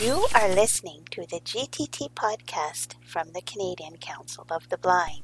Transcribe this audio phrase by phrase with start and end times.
[0.00, 5.22] You are listening to the GTT podcast from the Canadian Council of the Blind.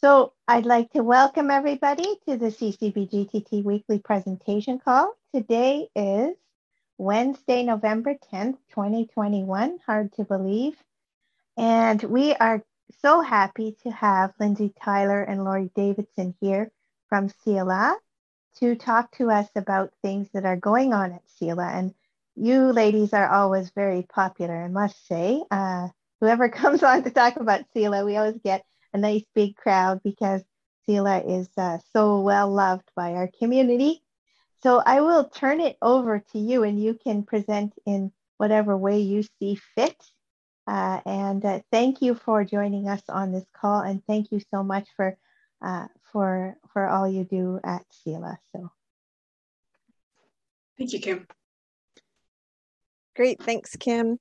[0.00, 5.12] So, I'd like to welcome everybody to the CCB GTT weekly presentation call.
[5.34, 6.34] Today is
[6.96, 9.78] Wednesday, November 10th, 2021.
[9.84, 10.82] Hard to believe.
[11.58, 12.64] And we are
[13.02, 16.70] so happy to have Lindsay Tyler and Laurie Davidson here
[17.10, 17.96] from CELA
[18.60, 21.72] to talk to us about things that are going on at CELA.
[21.74, 21.94] And
[22.34, 25.42] you ladies are always very popular, I must say.
[25.50, 25.88] Uh,
[26.20, 30.42] whoever comes on to talk about CELA, we always get a nice big crowd because
[30.88, 34.02] CELA is uh, so well loved by our community.
[34.62, 39.00] So I will turn it over to you and you can present in whatever way
[39.00, 39.96] you see fit.
[40.66, 43.80] Uh, and uh, thank you for joining us on this call.
[43.80, 45.16] And thank you so much for
[45.62, 48.36] uh, for for all you do at CELA.
[48.52, 48.70] So
[50.78, 51.26] thank you, Kim.
[53.14, 54.18] Great, thanks, Kim.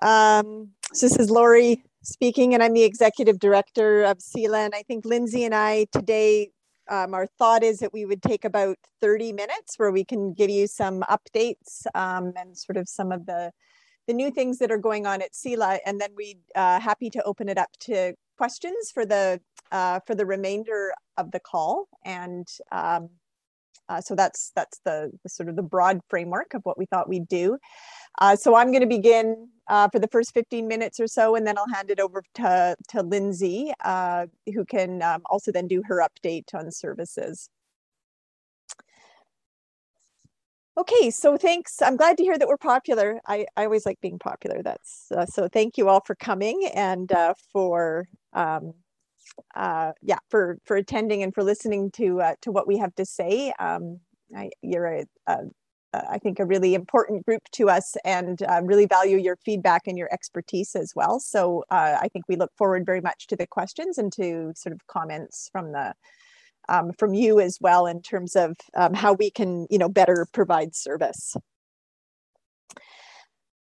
[0.00, 4.64] Um, so this is Laurie speaking, and I'm the executive director of CELA.
[4.64, 6.50] And I think Lindsay and I today,
[6.90, 10.50] um, our thought is that we would take about 30 minutes where we can give
[10.50, 13.52] you some updates um, and sort of some of the
[14.06, 17.22] the new things that are going on at CELA, and then we'd uh, happy to
[17.22, 19.40] open it up to questions for the
[19.72, 21.88] uh, for the remainder of the call.
[22.04, 23.10] And um,
[23.88, 27.08] uh, so that's that's the, the, sort of the broad framework of what we thought
[27.08, 27.58] we'd do.
[28.20, 31.46] Uh, so I'm going to begin uh, for the first 15 minutes or so, and
[31.46, 35.82] then I'll hand it over to, to Lindsay, uh, who can um, also then do
[35.86, 37.48] her update on services.
[40.76, 41.80] Okay, so thanks.
[41.80, 43.20] I'm glad to hear that we're popular.
[43.26, 44.60] I, I always like being popular.
[44.60, 45.46] That's uh, so.
[45.46, 48.74] Thank you all for coming and uh, for um,
[49.54, 53.04] uh, yeah for for attending and for listening to uh, to what we have to
[53.04, 53.52] say.
[53.58, 54.00] Um,
[54.36, 55.36] I, you're a, a,
[55.92, 59.82] a, I think a really important group to us, and uh, really value your feedback
[59.86, 61.20] and your expertise as well.
[61.20, 64.72] So uh, I think we look forward very much to the questions and to sort
[64.72, 65.94] of comments from the
[66.68, 70.26] um, from you as well in terms of um, how we can, you know, better
[70.32, 71.36] provide service.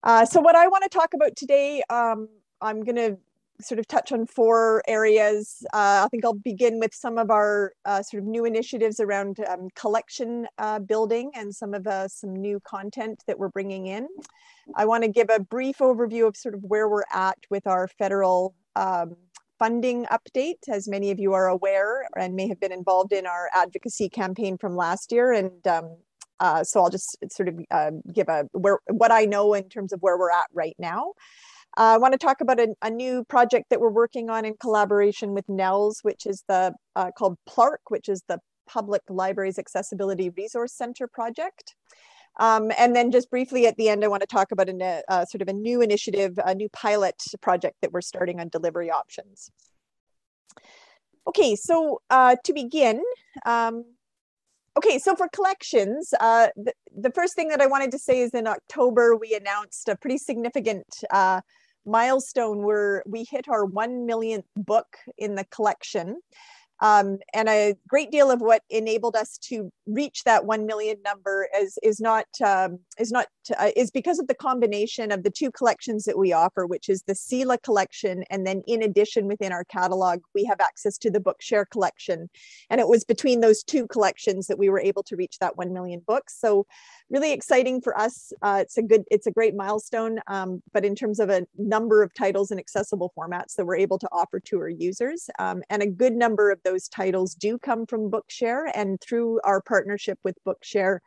[0.03, 2.27] Uh, so what I want to talk about today, um,
[2.61, 3.17] I'm going to
[3.61, 5.65] sort of touch on four areas.
[5.73, 9.39] Uh, I think I'll begin with some of our uh, sort of new initiatives around
[9.47, 14.07] um, collection uh, building and some of uh, some new content that we're bringing in.
[14.75, 17.87] I want to give a brief overview of sort of where we're at with our
[17.87, 19.15] federal um,
[19.59, 23.49] funding update, as many of you are aware and may have been involved in our
[23.53, 25.31] advocacy campaign from last year.
[25.31, 25.97] And um,
[26.39, 29.93] uh, so I'll just sort of uh, give a where what I know in terms
[29.93, 31.13] of where we're at right now.
[31.75, 35.33] I want to talk about a, a, new project that we're working on in collaboration
[35.33, 40.73] with NNELS, which is the uh, called PLARC, which is the Public Libraries Accessibility Resource
[40.73, 41.75] Center project.
[42.39, 45.25] Um, and then just briefly at the end, I want to talk about a uh,
[45.25, 49.51] sort of a new initiative, a new pilot project that we're starting on delivery options.
[51.27, 53.01] Okay, so uh, to begin,
[53.45, 53.85] um,
[54.77, 58.31] okay, so for collections, uh, the, the, first thing that I wanted to say is
[58.31, 61.39] in October, we announced a pretty significant uh,
[61.85, 66.21] milestone where we hit our 1 millionth book in the collection.
[66.81, 71.47] Um, and a great deal of what enabled us to reach that 1 million number
[71.57, 75.51] is, is not, um, is not, uh, is because of the combination of the two
[75.51, 78.23] collections that we offer, which is the CELA collection.
[78.29, 82.29] And then in addition, within our catalog, we have access to the Bookshare collection.
[82.69, 85.73] And it was between those two collections that we were able to reach that 1
[85.73, 86.37] million books.
[86.39, 86.65] So
[87.09, 88.33] really exciting for us.
[88.41, 90.19] Uh, it's a good, it's a great milestone.
[90.27, 93.99] Um, but in terms of a number of titles and accessible formats that we're able
[93.99, 97.85] to offer to our users, um, and a good number of those titles do come
[97.85, 98.71] from Bookshare.
[98.73, 100.99] And through our partnership with Bookshare,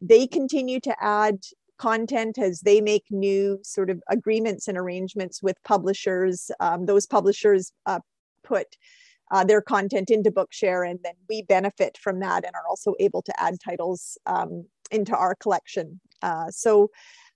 [0.00, 1.38] they continue to add
[1.78, 6.50] content as they make new sort of agreements and arrangements with publishers.
[6.60, 8.00] Um, those publishers uh,
[8.44, 8.76] put
[9.30, 13.22] uh, their content into Bookshare, and then we benefit from that and are also able
[13.22, 16.00] to add titles um, into our collection.
[16.22, 16.90] Uh, so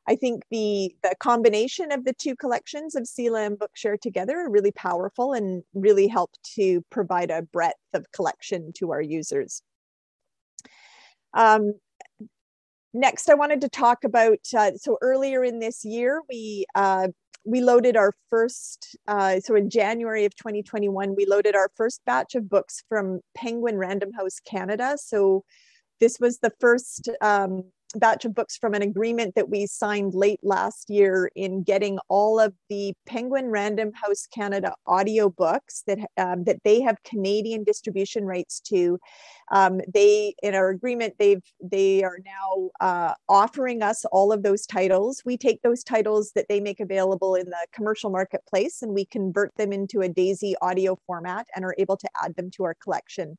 [0.09, 4.51] I think the, the combination of the two collections of CELA and Bookshare together are
[4.51, 9.63] really powerful and really help to provide a breadth of collection to our users.
[11.35, 11.75] Um,
[12.95, 17.09] next, I wanted to talk about, uh, so earlier in this year, we uh,
[17.45, 22.35] we loaded our first, uh, so in January of 2021, we loaded our first batch
[22.35, 24.99] of books from Penguin Random House Canada.
[25.01, 25.45] So
[25.99, 27.65] this was the first um,
[27.95, 32.39] batch of books from an agreement that we signed late last year in getting all
[32.39, 38.61] of the Penguin Random House Canada audiobooks that um, that they have Canadian distribution rights
[38.61, 38.99] to.
[39.51, 44.67] Um, they in our agreement they've they are now uh, offering us all of those
[44.67, 45.23] titles.
[45.25, 49.55] We take those titles that they make available in the commercial marketplace and we convert
[49.57, 53.39] them into a Daisy audio format and are able to add them to our collection.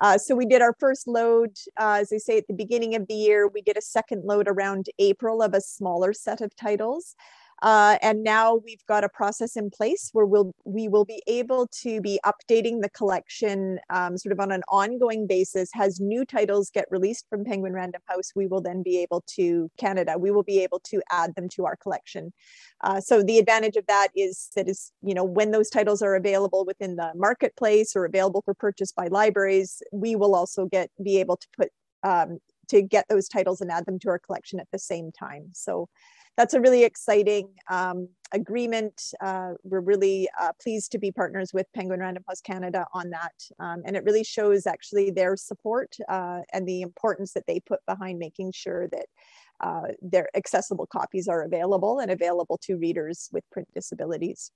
[0.00, 3.06] Uh, so we did our first load, uh, as I say, at the beginning of
[3.06, 3.48] the year.
[3.48, 7.14] We did a second load around April of a smaller set of titles.
[7.62, 11.66] Uh, and now we've got a process in place where we'll, we will be able
[11.68, 15.70] to be updating the collection um, sort of on an ongoing basis.
[15.76, 19.70] As new titles get released from Penguin Random House, we will then be able to,
[19.78, 22.32] Canada, we will be able to add them to our collection.
[22.82, 26.14] Uh, so the advantage of that is that is, you know, when those titles are
[26.14, 31.18] available within the marketplace or available for purchase by libraries, we will also get be
[31.18, 31.68] able to put
[32.02, 35.50] um, to get those titles and add them to our collection at the same time.
[35.52, 35.88] So
[36.36, 39.12] that's a really exciting um, agreement.
[39.20, 43.32] Uh, we're really uh, pleased to be partners with Penguin Random House Canada on that.
[43.58, 47.80] Um, and it really shows actually their support uh, and the importance that they put
[47.86, 49.06] behind making sure that
[49.60, 54.50] uh, their accessible copies are available and available to readers with print disabilities.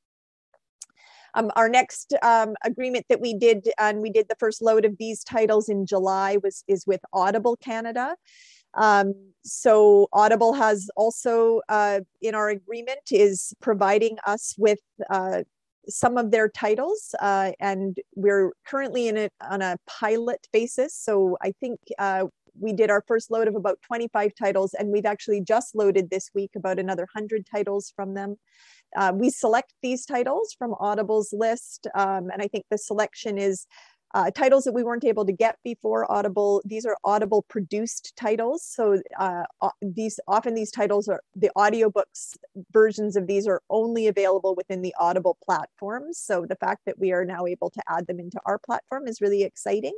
[1.35, 4.97] Um, our next um, agreement that we did, and we did the first load of
[4.99, 8.15] these titles in July, was is with Audible Canada.
[8.77, 14.81] Um, so Audible has also, uh, in our agreement, is providing us with
[15.11, 15.43] uh,
[15.87, 20.97] some of their titles, uh, and we're currently in it on a pilot basis.
[20.97, 22.25] So I think uh,
[22.59, 26.31] we did our first load of about 25 titles, and we've actually just loaded this
[26.35, 28.37] week about another 100 titles from them.
[28.97, 33.67] Uh, we select these titles from Audible's list, um, and I think the selection is
[34.15, 36.63] uh, titles that we weren't able to get before Audible.
[36.65, 38.63] These are Audible produced titles.
[38.65, 39.43] So uh,
[39.83, 42.37] these often these titles are the audiobooks
[42.73, 46.19] versions of these are only available within the Audible platforms.
[46.19, 49.21] So the fact that we are now able to add them into our platform is
[49.21, 49.95] really exciting.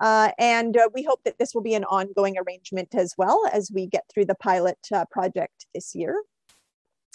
[0.00, 3.70] Uh, and uh, we hope that this will be an ongoing arrangement as well as
[3.70, 6.22] we get through the pilot uh, project this year.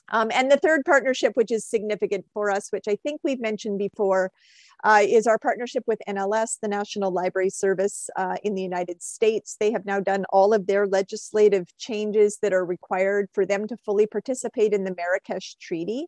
[0.10, 3.80] Um, and the third partnership, which is significant for us, which I think we've mentioned
[3.80, 4.32] before,
[4.84, 9.56] uh, is our partnership with NLS, the National Library Service uh, in the United States.
[9.60, 13.78] They have now done all of their legislative changes that are required for them to
[13.78, 16.08] fully participate in the Marrakesh Treaty.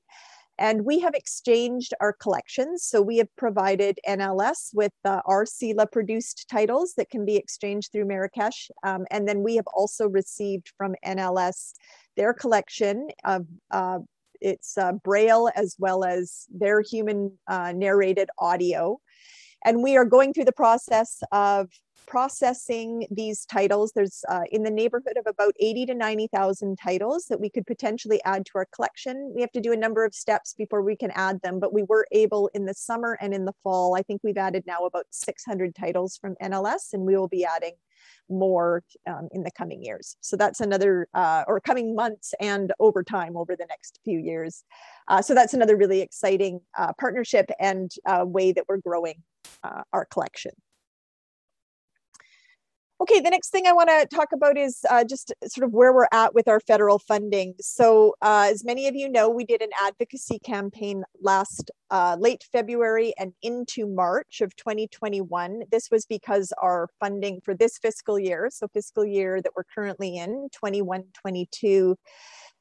[0.58, 2.84] And we have exchanged our collections.
[2.84, 7.92] So we have provided NLS with uh, our CELA produced titles that can be exchanged
[7.92, 8.72] through Marrakesh.
[8.84, 11.74] Um, and then we have also received from NLS
[12.16, 14.00] their collection of uh,
[14.42, 19.00] it's uh, Braille as well as their human uh, narrated audio.
[19.66, 21.70] And we are going through the process of
[22.08, 23.92] processing these titles.
[23.94, 28.22] There's uh, in the neighborhood of about 80 to 90,000 titles that we could potentially
[28.26, 29.34] add to our collection.
[29.36, 31.84] We have to do a number of steps before we can add them, but we
[31.84, 33.96] were able in the summer and in the fall.
[33.96, 37.74] I think we've added now about 600 titles from NLS, and we will be adding
[38.30, 40.18] more um, in the coming years.
[40.22, 44.64] So that's another, uh, or coming months and over time over the next few years.
[45.08, 49.22] Uh, so that's another really exciting uh, partnership and uh, way that we're growing
[49.64, 50.52] uh, our collection.
[53.02, 55.92] Okay, the next thing I want to talk about is uh, just sort of where
[55.92, 57.54] we're at with our federal funding.
[57.60, 62.46] So, uh, as many of you know, we did an advocacy campaign last uh, late
[62.54, 65.64] February and into March of 2021.
[65.74, 70.16] This was because our funding for this fiscal year, so fiscal year that we're currently
[70.16, 71.98] in, 21 22,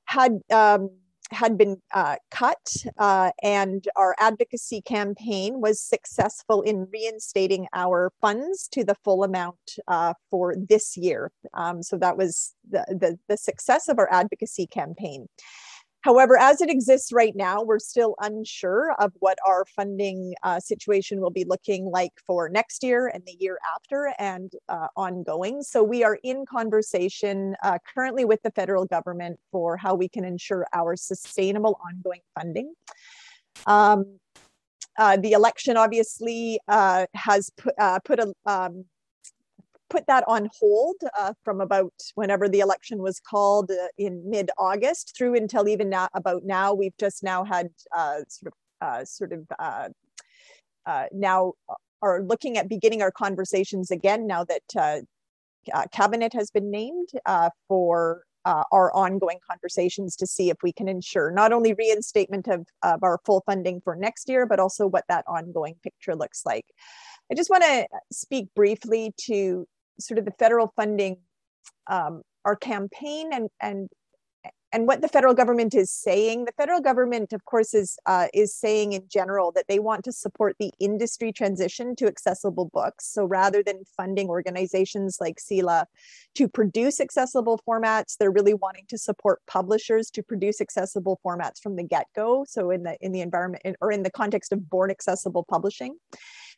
[0.06, 0.90] had um,
[1.34, 2.64] had been uh, cut,
[2.98, 9.78] uh, and our advocacy campaign was successful in reinstating our funds to the full amount
[9.88, 11.32] uh, for this year.
[11.52, 15.28] Um, so that was the, the, the success of our advocacy campaign.
[16.04, 21.18] However, as it exists right now, we're still unsure of what our funding uh, situation
[21.18, 25.62] will be looking like for next year and the year after and uh, ongoing.
[25.62, 30.26] So we are in conversation uh, currently with the federal government for how we can
[30.26, 32.74] ensure our sustainable ongoing funding.
[33.66, 34.18] Um,
[34.98, 38.84] uh, the election obviously uh, has put, uh, put a um,
[39.90, 44.50] put that on hold uh, from about whenever the election was called uh, in mid
[44.58, 46.74] August through until even now, about now.
[46.74, 49.88] We've just now had uh, sort of, uh, sort of uh,
[50.86, 51.54] uh, now
[52.02, 55.04] are looking at beginning our conversations again now that
[55.92, 57.08] cabinet has been named
[57.68, 63.02] for our ongoing conversations to see if we can ensure not only reinstatement of, of
[63.02, 66.66] our full funding for next year, but also what that ongoing picture looks like.
[67.30, 69.66] I just want to speak briefly to
[69.98, 71.18] sort of the federal funding
[71.88, 73.88] um, our campaign and and
[74.72, 76.46] and what the federal government is saying.
[76.46, 80.12] The federal government of course is uh, is saying in general that they want to
[80.12, 83.06] support the industry transition to accessible books.
[83.06, 85.86] So rather than funding organizations like CELA
[86.34, 91.76] to produce accessible formats they're really wanting to support publishers to produce accessible formats from
[91.76, 92.44] the get-go.
[92.48, 95.96] So in the in the environment or in the context of born accessible publishing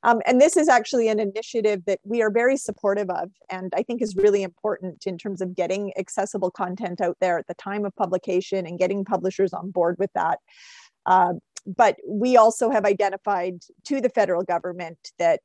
[0.02, 3.82] um, and this is actually an initiative that we are very supportive of and I
[3.82, 7.84] think is really important in terms of getting accessible content out there at the time
[7.84, 10.38] of publication and getting publishers on board with that.
[11.06, 11.34] Uh,
[11.66, 15.40] but we also have identified to the federal government that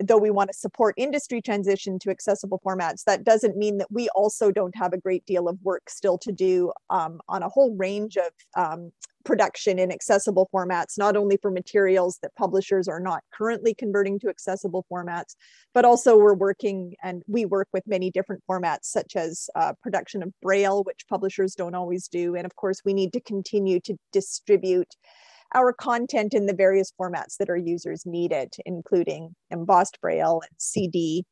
[0.00, 4.08] though we want to support industry transition to accessible formats, that doesn't mean that we
[4.10, 7.74] also don't have a great deal of work still to do um, on a whole
[7.76, 8.92] range of um,
[9.24, 14.28] production in accessible formats, not only for materials that publishers are not currently converting to
[14.28, 15.36] accessible formats,
[15.74, 20.22] but also we're working and we work with many different formats, such as uh, production
[20.22, 22.34] of Braille, which publishers don't always do.
[22.34, 24.94] And of course, we need to continue to distribute
[25.54, 31.24] our content in the various formats that our users needed, including embossed braille and CD.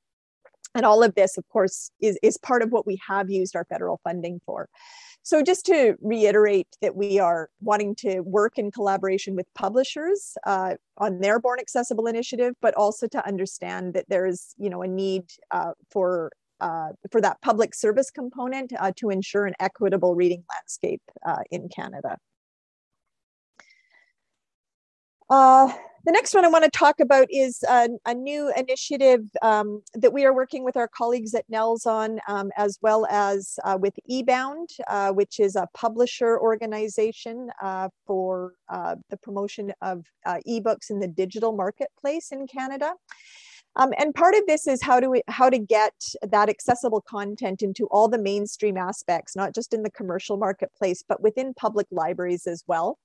[0.74, 3.64] And all of this, of course, is, is part of what we have used our
[3.64, 4.68] federal funding for.
[5.22, 10.76] So just to reiterate that we are wanting to work in collaboration with publishers uh,
[10.96, 14.88] on their Born Accessible initiative, but also to understand that there is, you know, a
[14.88, 20.44] need uh, for uh, for that public service component uh, to ensure an equitable reading
[20.54, 22.18] landscape uh, in Canada.
[25.30, 25.72] Uh,
[26.06, 30.12] the next one I want to talk about is a, a new initiative um, that
[30.12, 33.94] we are working with our colleagues at NNELS on, um, as well as uh, with
[34.10, 40.90] eBound, uh, which is a publisher organization uh, for uh, the promotion of uh, ebooks
[40.90, 42.94] in the digital marketplace in Canada.
[43.76, 47.62] Um, and part of this is how do we how to get that accessible content
[47.62, 52.46] into all the mainstream aspects, not just in the commercial marketplace, but within public libraries
[52.46, 52.98] as well.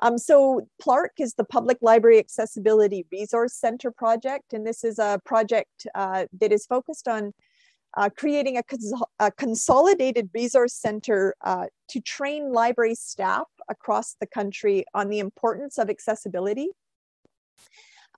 [0.00, 5.20] Um, so PLARC is the Public Library Accessibility Resource Center project, and this is a
[5.24, 7.32] project uh, that is focused on
[7.96, 14.26] uh, creating a, cons a, consolidated resource center uh, to train library staff across the
[14.26, 16.68] country on the importance of accessibility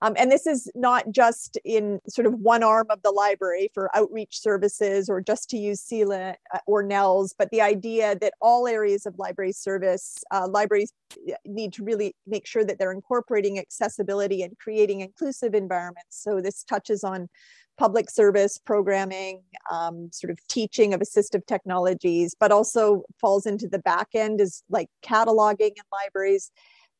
[0.05, 3.89] um, and this is not just in sort of one arm of the library for
[3.97, 8.67] outreach services or just to use CELA uh, or NNELS, but the idea that all
[8.67, 10.93] areas of library service, uh, libraries
[11.27, 16.21] uh, need to really make sure that they're incorporating accessibility and creating inclusive environments.
[16.21, 17.27] So this touches on
[17.79, 23.79] public service programming, um, sort of teaching of assistive technologies, but also falls into the
[23.79, 26.51] back end is like cataloging in libraries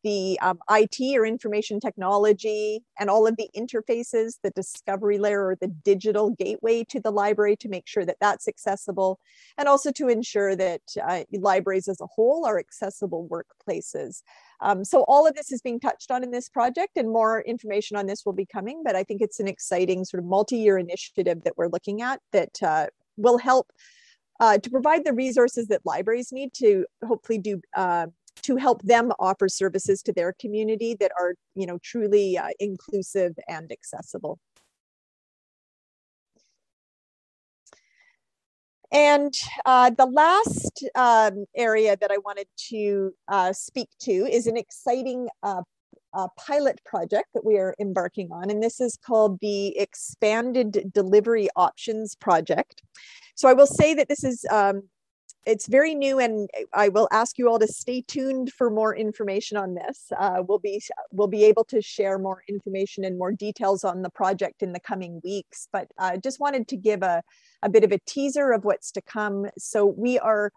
[0.06, 5.56] the um, IT or information technology and all of the interfaces, the discovery layer or
[5.60, 9.20] the digital gateway to the library to make sure that that's accessible,
[9.58, 14.22] and also to ensure that uh, libraries as a whole are accessible workplaces.
[14.62, 17.98] Um, so all of this is being touched on in this project and more information
[17.98, 21.44] on this will be coming, but I think it's an exciting sort of multi-year initiative
[21.46, 22.86] that we're looking at that uh,
[23.18, 23.72] will help
[24.40, 28.06] uh, to provide the resources that libraries need to hopefully do uh,
[28.44, 33.34] to help them offer services to their community that are you know truly uh, inclusive
[33.48, 34.40] and accessible
[38.92, 39.34] and
[39.66, 45.28] uh, the last um, area that I wanted to uh, speak to is an exciting
[45.44, 45.62] uh,
[46.38, 52.16] pilot project that we are embarking on, and this is called the Expanded Delivery Options
[52.16, 52.82] Project.
[53.36, 54.84] So I will say that this is um,
[55.46, 59.58] it's very new and I will ask you all to stay tuned for more information
[59.58, 60.12] on this.
[60.18, 64.10] Uh, we'll, be, we'll be able to share more information and more details on the
[64.10, 67.22] project in the coming weeks, but I uh, just wanted to give a,
[67.62, 69.48] a bit of a teaser of what's to come.
[69.58, 70.52] So we are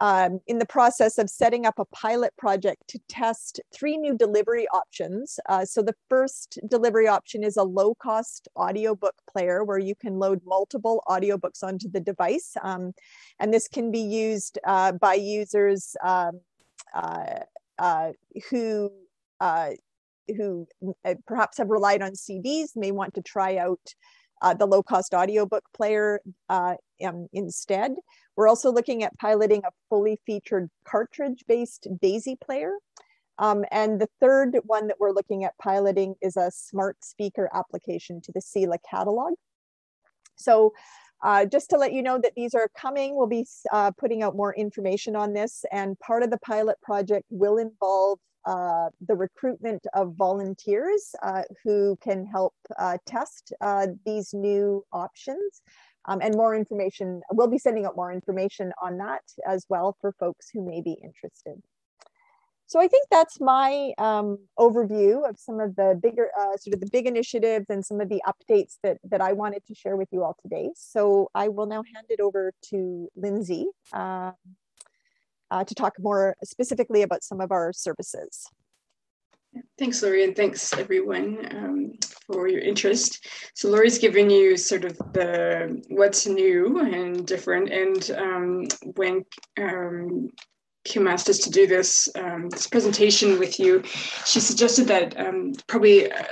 [0.00, 4.66] um, in the process of setting up a pilot project to test three new delivery
[4.68, 5.38] options.
[5.48, 10.18] Uh, so the first delivery option is a low cost audiobook player where you can
[10.18, 12.56] load multiple audiobooks onto the device.
[12.62, 12.92] Um,
[13.38, 16.40] and this can be used uh, by users um,
[16.94, 17.40] uh,
[17.78, 18.12] uh
[18.50, 18.90] who
[19.40, 19.70] uh,
[20.36, 20.66] who
[21.04, 23.94] uh, perhaps have relied on CDs, may want to try out
[24.44, 26.20] uh, the low cost audiobook player
[26.50, 26.74] uh,
[27.04, 27.92] um, instead.
[28.36, 32.74] We're also looking at piloting a fully featured cartridge based DAISY player.
[33.38, 38.20] Um, and the third one that we're looking at piloting is a smart speaker application
[38.20, 39.32] to the CELA catalog.
[40.36, 40.74] So
[41.22, 44.36] uh, just to let you know that these are coming, we'll be uh, putting out
[44.36, 49.82] more information on this and part of the pilot project will involve uh, the recruitment
[49.94, 55.62] of volunteers uh, who can help uh, test uh, these new options
[56.06, 59.24] Um, and more information, we'll be sending out more information on that
[59.54, 61.56] as well for folks who may be interested.
[62.66, 66.80] So I think that's my um, overview of some of the bigger, uh, sort of
[66.80, 70.08] the big initiatives and some of the updates that, that I wanted to share with
[70.12, 70.70] you all today.
[70.74, 73.66] So I will now hand it over to Lindsay
[75.54, 78.46] uh, to talk more specifically about some of our services.
[79.78, 81.92] Thanks, Laurie, and thanks everyone um,
[82.26, 83.24] for your interest.
[83.54, 89.24] So Laurie's given you sort of the what's new and different, and um, when
[89.56, 90.30] um,
[90.84, 93.82] Kim asked us to do this um, this presentation with you,
[94.26, 96.24] she suggested that um, probably uh,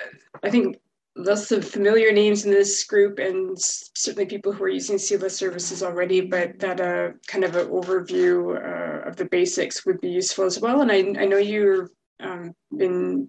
[0.43, 0.79] I think
[1.17, 5.83] lots of familiar names in this group and certainly people who are using CELA services
[5.83, 10.45] already, but that uh, kind of an overview uh, of the basics would be useful
[10.45, 10.81] as well.
[10.81, 11.91] And I, I know you've
[12.21, 13.29] um, been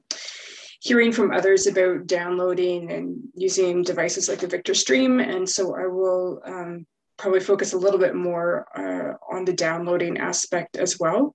[0.80, 5.20] hearing from others about downloading and using devices like the Victor Stream.
[5.20, 6.86] And so I will um,
[7.18, 11.34] probably focus a little bit more uh, on the downloading aspect as well.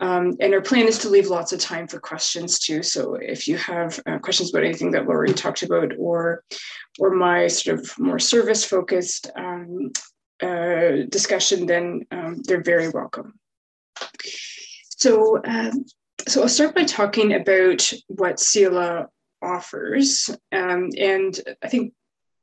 [0.00, 2.82] Um, and our plan is to leave lots of time for questions too.
[2.82, 6.42] So if you have uh, questions about anything that Laurie talked about or,
[6.98, 9.92] or my sort of more service focused um,
[10.42, 13.38] uh, discussion, then um, they're very welcome.
[14.90, 15.84] So um,
[16.26, 19.06] so I'll start by talking about what CELA
[19.40, 20.28] offers.
[20.52, 21.94] Um, and I think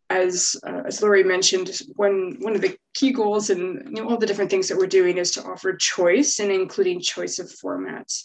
[0.10, 4.18] as uh, as Laurie mentioned, one one of the key goals and you know, all
[4.18, 8.24] the different things that we're doing is to offer choice and including choice of formats.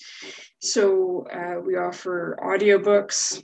[0.60, 3.42] So uh, we offer audiobooks,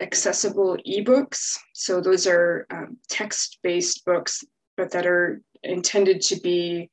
[0.00, 1.56] accessible ebooks.
[1.74, 4.42] So those are um, text-based books,
[4.76, 6.90] but that are intended to be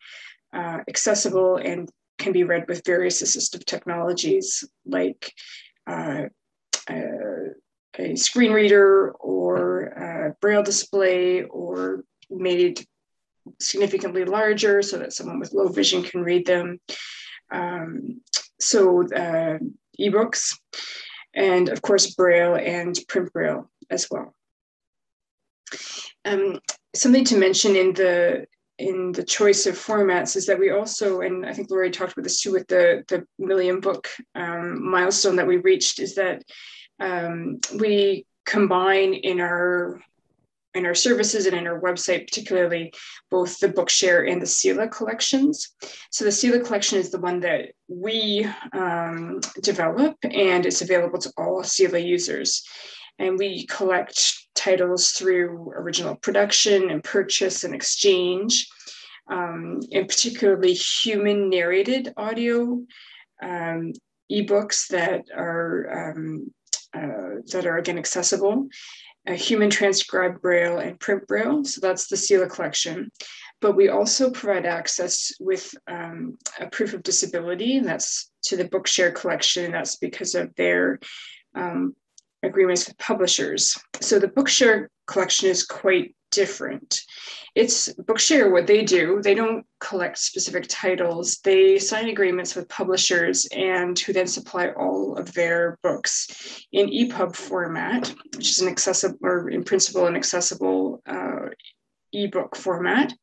[0.54, 5.34] uh, accessible and can be read with various assistive technologies like
[5.88, 6.24] uh,
[6.88, 7.54] uh,
[7.98, 12.86] a screen reader or braille display or made
[13.60, 16.80] significantly larger so that someone with low vision can read them.
[17.52, 18.22] Um,
[18.60, 19.58] so uh,
[20.00, 20.58] ebooks
[21.34, 24.34] and of course braille and print braille as well.
[26.26, 26.60] Um,
[26.96, 28.46] something to mention in the
[28.78, 32.24] in the choice of formats is that we also, and I think Laurie talked about
[32.24, 36.44] this too with the, the million book um, milestone that we reached, is that
[37.02, 40.02] um, we combine in our
[40.74, 42.94] in our services and in our website, particularly
[43.30, 45.76] both the Bookshare and the CELA collections.
[46.12, 51.32] So the CELA collection is the one that we um, develop and it's available to
[51.38, 52.64] all CELA users.
[53.20, 58.70] And we collect titles through original production and purchase and exchange,
[59.30, 62.82] um, and particularly human narrated audio
[63.44, 63.92] um,
[64.32, 66.50] ebooks that are um,
[66.94, 68.68] that are again accessible,
[69.28, 71.64] uh, human transcribed braille and print braille.
[71.64, 73.12] So that's the CELA collection.
[73.60, 78.68] But we also provide access with um, a proof of disability, and that's to the
[78.68, 79.72] Bookshare collection.
[79.72, 81.00] That's because of their
[81.56, 81.96] um,
[82.42, 83.78] agreements with publishers.
[84.00, 87.04] So the Bookshare collection is quite different.
[87.54, 91.40] It's Bookshare, what they do, they don't collect specific titles.
[91.44, 97.36] They sign agreements with publishers and who then supply all of their books in EPUB
[97.36, 101.50] format, which is an accessible or in principle an accessible uh,
[102.14, 103.14] ebook format.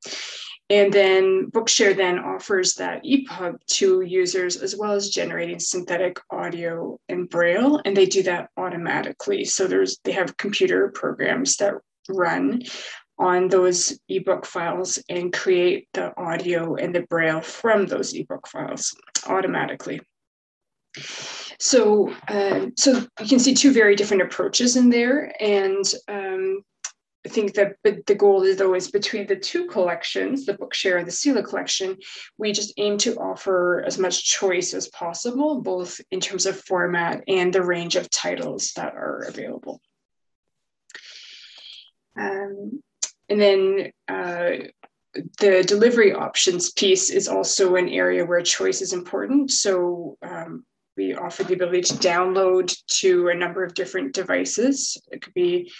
[0.70, 7.00] And then Bookshare then offers that EPUB to users as well as generating synthetic audio
[7.08, 9.46] and braille, and they do that automatically.
[9.46, 11.74] So there's they have computer programs that
[12.08, 12.62] run
[13.18, 18.96] on those ebook files and create the audio and the braille from those ebook files
[19.26, 20.00] automatically.
[21.58, 26.62] So, uh, so you can see two very different approaches in there, and um,
[27.26, 31.12] I think that the goal is always between the two collections, the Bookshare and the
[31.12, 31.96] CELA collection,
[32.38, 37.22] we just aim to offer as much choice as possible, both in terms of format
[37.26, 39.80] and the range of titles that are available.
[42.16, 42.82] Um,
[43.28, 44.50] and then uh,
[45.40, 49.50] the delivery options piece is also an area where choice is important.
[49.50, 50.64] So um,
[50.96, 54.96] we offer the ability to download to a number of different devices.
[55.10, 55.70] It could be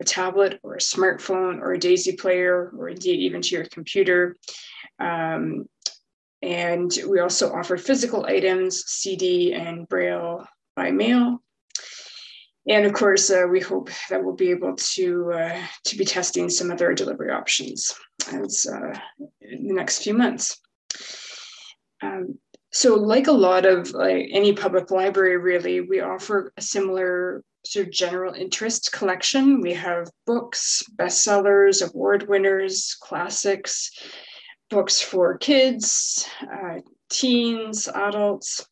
[0.00, 4.36] a tablet or a smartphone or a daisy player or indeed even to your computer
[4.98, 5.66] um,
[6.42, 11.42] and we also offer physical items cd and braille by mail
[12.68, 16.48] and of course uh, we hope that we'll be able to uh, to be testing
[16.48, 17.94] some other delivery options
[18.32, 18.98] as uh,
[19.40, 20.60] in the next few months
[22.02, 22.38] um,
[22.72, 27.92] so like a lot of any public library really we offer a similar sort of
[27.92, 29.60] general interest collection.
[29.60, 33.90] We have books, bestsellers, award winners, classics,
[34.70, 38.66] books for kids, uh, teens, adults.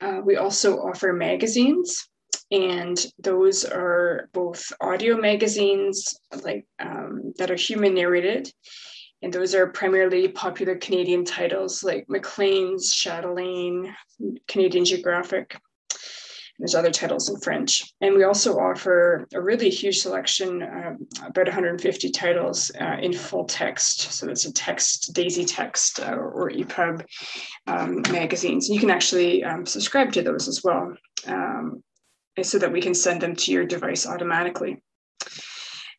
[0.00, 2.08] Uh, we also offer magazines,
[2.50, 8.50] and those are both audio magazines like um, that are human narrated
[9.22, 13.94] and those are primarily popular Canadian titles like Maclean's, Chatelaine,
[14.46, 15.58] Canadian Geographic.
[16.58, 17.92] There's other titles in French.
[18.00, 23.44] And we also offer a really huge selection, um, about 150 titles uh, in full
[23.44, 24.12] text.
[24.12, 27.04] So that's a text, Daisy Text uh, or EPUB
[27.66, 28.68] um, magazines.
[28.68, 30.94] And you can actually um, subscribe to those as well
[31.26, 31.82] um,
[32.42, 34.82] so that we can send them to your device automatically.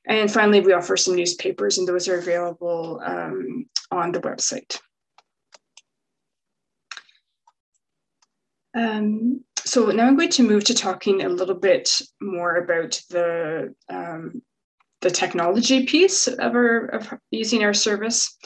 [0.08, 4.80] And finally, we offer some newspapers, and those are available um, on the website.
[8.76, 13.74] Um, so now I'm going to move to talking a little bit more about the
[13.90, 14.42] um,
[15.02, 18.38] the technology piece of our of using our service.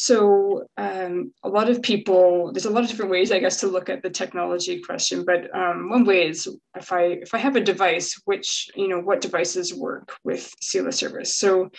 [0.00, 3.66] So um, a lot of people, there's a lot of different ways, I guess, to
[3.66, 5.24] look at the technology question.
[5.24, 9.00] But um, one way is if I if I have a device, which you know,
[9.00, 11.34] what devices work with CELA service.
[11.34, 11.70] So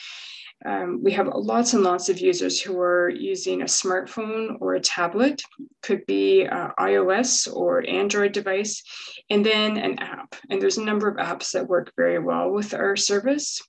[0.66, 4.82] um, we have lots and lots of users who are using a smartphone or a
[4.82, 5.42] tablet,
[5.82, 8.84] could be iOS or Android device,
[9.30, 10.36] and then an app.
[10.50, 13.62] And there's a number of apps that work very well with our service.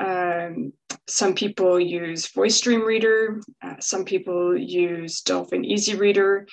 [0.00, 0.72] Um,
[1.06, 6.46] some people use Voice Dream Reader, uh, some people use Dolphin Easy Reader,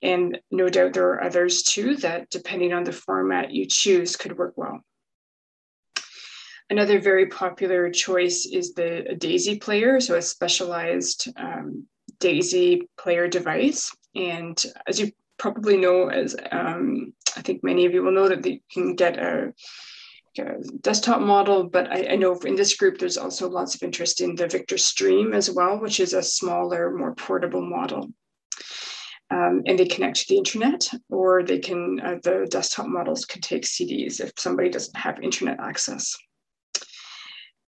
[0.00, 4.38] and no doubt there are others too that, depending on the format you choose, could
[4.38, 4.80] work well.
[6.70, 11.86] Another very popular choice is the DAISY player, so a specialized um,
[12.20, 13.90] DAISY player device.
[14.14, 18.46] And as you probably know, as um, I think many of you will know that
[18.46, 19.52] you can get a
[20.80, 24.34] desktop model, but I, I, know in this group there's also lots of interest in
[24.34, 28.10] the Victor Stream as well, which is a smaller, more portable model.
[29.30, 33.42] Um, and they connect to the internet, or they can, uh, the desktop models can
[33.42, 36.16] take CDs if somebody doesn't have internet access.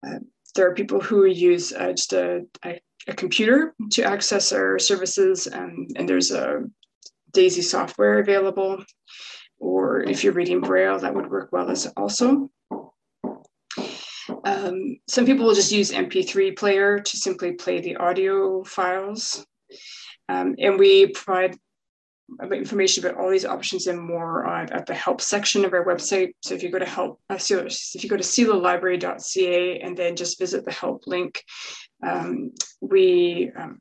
[0.06, 0.20] Uh,
[0.54, 5.48] there are people who use uh, just a, a, a, computer to access our services,
[5.52, 6.62] um, and there's a
[7.32, 8.84] DAISY software available
[9.60, 12.50] or if you're reading Braille, that would work well as also.
[14.44, 19.44] Um, some people will just use MP3 player to simply play the audio files.
[20.28, 21.56] Um, and we provide
[22.52, 26.32] information about all these options and more at the help section of our website.
[26.42, 30.38] So if you go to help, uh, if you go to celalibrary.ca and then just
[30.38, 31.42] visit the help link,
[32.06, 33.80] um, we um,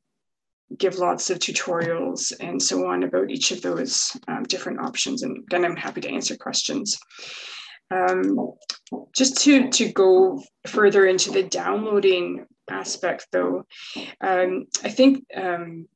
[0.77, 5.23] give lots of tutorials and so on about each of those um, different options.
[5.23, 6.97] And then I'm happy to answer questions.
[7.91, 8.53] Um,
[9.15, 13.65] just to, to go further into the downloading aspect though,
[14.21, 15.87] um, I think um,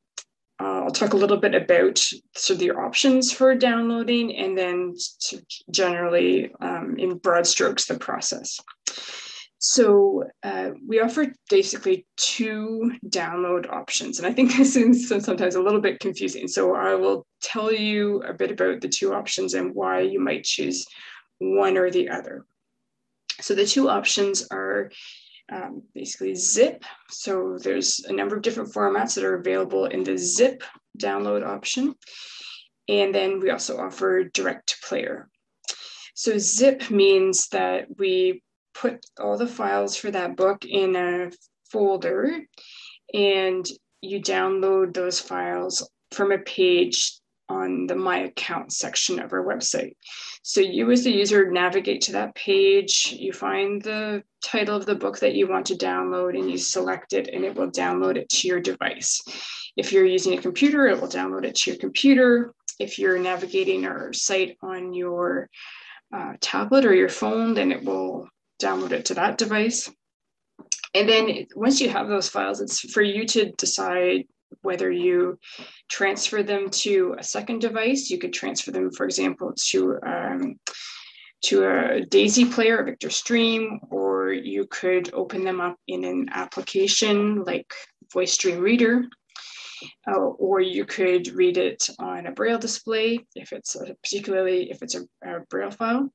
[0.60, 4.96] I'll talk a little bit about sort of the options for downloading and then
[5.72, 8.60] generally um, in broad strokes, the process.
[9.66, 14.20] So uh, we offer basically two download options.
[14.20, 16.50] And I think this is sometimes a little bit confusing.
[16.50, 20.44] So I will tell you a bit about the two options and why you might
[20.44, 20.86] choose
[21.38, 22.46] one or the other.
[23.40, 24.92] So the two options are
[25.50, 26.84] um, basically zip.
[27.10, 30.62] So there's a number of different formats that are available in the zip
[31.00, 31.96] download option.
[32.90, 35.30] And then we also offer direct player.
[36.16, 41.32] So zip means that we put all the files for that book in a
[41.72, 42.42] folder
[43.14, 43.66] and
[44.02, 49.96] you download those files from a page on the My Account section of our website.
[50.44, 54.96] So you as the user navigate to that page, you find the title of the
[54.96, 58.30] book that you want to download and you select it and it will download it
[58.30, 59.22] to your device.
[59.76, 62.54] If you're using a computer, it will download it to your computer.
[62.80, 65.50] If you're navigating our site on your
[66.14, 68.28] uh, tablet or your phone, then it will
[68.64, 69.92] download it to that device.
[70.94, 74.26] And then once you have those files, it's for you to decide
[74.62, 75.40] whether you
[75.90, 78.10] transfer them to a second device.
[78.10, 80.60] You could transfer them, for example, to um,
[81.44, 86.30] to a DAISY player, a Victor Stream, or you could open them up in an
[86.32, 87.74] application like
[88.14, 89.04] Voice Dream Reader,
[90.08, 94.82] uh, or you could read it on a Braille display if it's a, particularly if
[94.82, 96.10] it's a, a Braille file.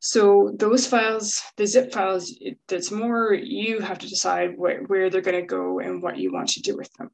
[0.00, 2.32] So those files, the zip files,
[2.70, 6.32] it's more you have to decide where, where they're going to go and what you
[6.32, 7.10] want to do with them.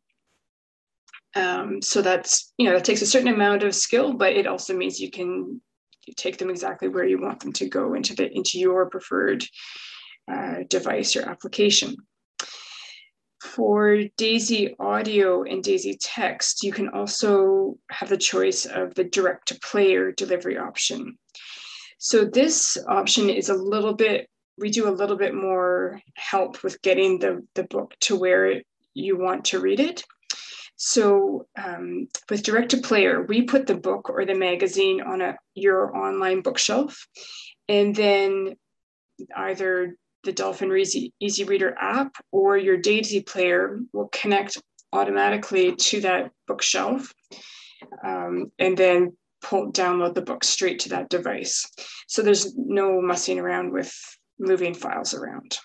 [1.34, 4.76] Um, so that's, you know, that takes a certain amount of skill, but it also
[4.76, 5.60] means you can
[6.06, 9.44] you take them exactly where you want them to go into the into your preferred
[10.30, 11.96] uh, device or application.
[13.40, 19.48] For Daisy audio and Daisy text, you can also have the choice of the direct
[19.48, 21.18] to player delivery option.
[21.98, 24.28] So this option is a little bit,
[24.58, 28.62] we do a little bit more help with getting the, the book to where
[28.94, 30.02] you want to read it.
[30.76, 35.36] So um, with direct to player, we put the book or the magazine on a
[35.54, 37.06] your online bookshelf,
[37.68, 38.56] and then
[39.36, 44.60] either the Dolphin Easy, Easy Reader app or your Daisy player will connect
[44.92, 47.12] automatically to that bookshelf,
[48.04, 49.16] um, and then
[49.72, 51.66] download the book straight to that device.
[52.08, 53.94] So there's no messing around with
[54.38, 55.58] moving files around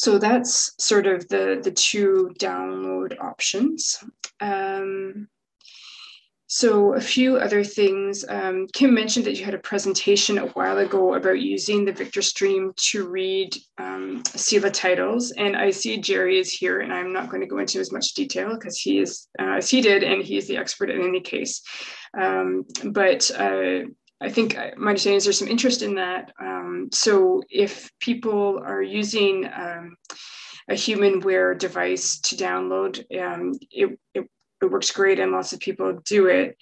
[0.00, 4.02] so that's sort of the, the two download options.
[4.40, 5.28] Um,
[6.52, 8.24] so a few other things.
[8.28, 12.22] Um, Kim mentioned that you had a presentation a while ago about using the Victor
[12.22, 15.30] Stream to read um, CELA titles.
[15.30, 18.14] And I see Jerry is here and I'm not going to go into as much
[18.14, 21.20] detail because he is, uh, as he did, and he is the expert in any
[21.20, 21.62] case.
[22.20, 23.82] Um, but uh,
[24.20, 26.32] I think my understanding is there's some interest in that.
[26.42, 29.94] Um, so if people are using um,
[30.68, 34.28] a humanware device to download, um, it, it,
[34.62, 36.56] it, works great and lots of people do it.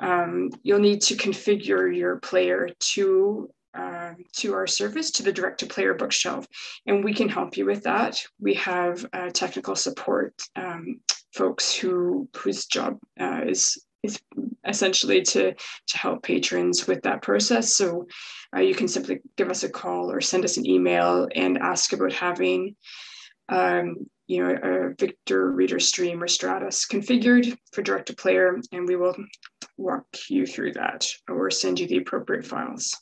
[0.00, 5.60] Um, you'll need to configure your player to uh, to our service to the direct
[5.60, 6.46] to player bookshelf
[6.86, 10.98] and we can help you with that we have uh, technical support um,
[11.34, 14.20] folks who whose job uh, is is
[14.66, 17.74] essentially to to help patrons with that process.
[17.74, 18.06] So
[18.54, 21.92] uh, you can simply give us a call or send us an email and ask
[21.92, 22.76] about having
[23.48, 28.86] um, you know a Victor Reader Stream or Stratus configured for direct to player, and
[28.86, 29.16] we will
[29.76, 32.96] walk you through that or send you the appropriate files.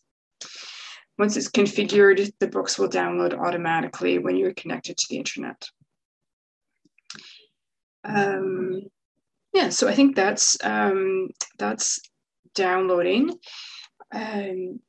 [1.19, 5.69] Once it's configured, the books will download automatically when you're connected to the internet.
[8.05, 8.83] Um,
[9.53, 12.01] yeah, so I think that's um, that's
[12.55, 13.31] downloading.
[14.13, 14.81] Um,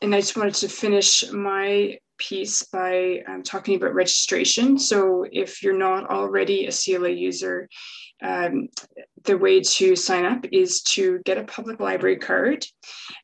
[0.00, 4.78] and I just wanted to finish my piece by um, talking about registration.
[4.78, 7.68] So if you're not already a CELA user,
[8.22, 8.68] um,
[9.24, 12.66] the way to sign up is to get a public library card.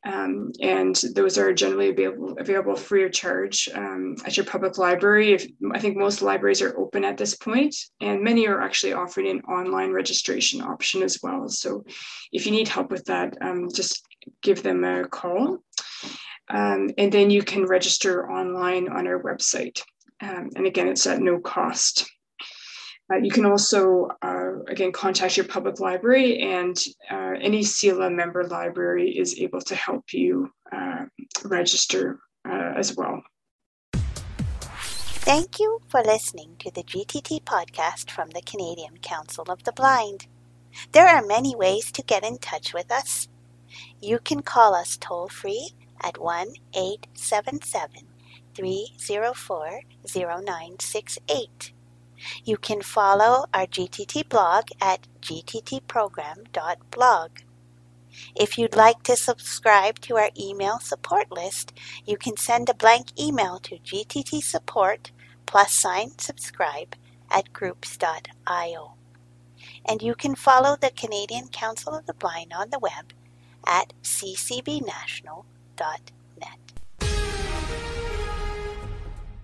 [0.06, 5.32] Um, and those are generally available, available free of charge um, at your public library.
[5.32, 9.28] If, I think most libraries are open at this point, and many are actually offering
[9.28, 11.48] an online registration option as well.
[11.48, 11.84] So
[12.32, 14.06] if you need help with that, um, just
[14.42, 15.58] give them a call.
[16.48, 19.80] Um, and then you can register online on our website.
[20.20, 22.10] Um, and again, it's at no cost.
[23.12, 26.76] Uh, you can also, uh, again, contact your public library, and
[27.10, 31.04] uh, any CELA member library is able to help you uh,
[31.44, 33.22] register uh, as well.
[35.26, 40.26] Thank you for listening to the GTT podcast from the Canadian Council of the Blind.
[40.92, 43.28] There are many ways to get in touch with us.
[44.00, 45.70] You can call us toll free
[46.02, 48.08] at 1 877
[48.54, 51.72] 304 0968.
[52.44, 57.30] You can follow our GTT blog at gttprogram.blog.
[58.36, 61.72] If you'd like to subscribe to our email support list,
[62.06, 65.10] you can send a blank email to gttsupport
[65.46, 66.94] plus sign subscribe
[67.30, 68.94] at groups.io.
[69.86, 73.12] And you can follow the Canadian Council of the Blind on the web
[73.66, 73.92] at
[75.76, 76.23] ccbnational.net.